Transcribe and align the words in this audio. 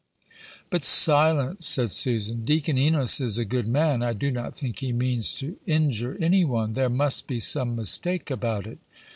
"But, 0.71 0.83
Silence," 0.83 1.67
said 1.67 1.91
Susan, 1.91 2.43
"Deacon 2.43 2.75
Enos 2.75 3.21
is 3.21 3.37
a 3.37 3.45
good 3.45 3.67
man: 3.67 4.01
I 4.01 4.13
do 4.13 4.31
not 4.31 4.55
think 4.57 4.79
he 4.79 4.91
means 4.91 5.31
to 5.33 5.57
injure 5.67 6.17
any 6.19 6.43
one; 6.43 6.73
there 6.73 6.89
must 6.89 7.27
be 7.27 7.39
some 7.39 7.75
mistake 7.75 8.31
about 8.31 8.65
it." 8.65 8.79